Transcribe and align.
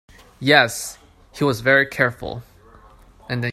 Yes, 0.39 0.97
he 1.31 1.43
was 1.43 1.61
very 1.61 1.85
careful. 1.85 2.41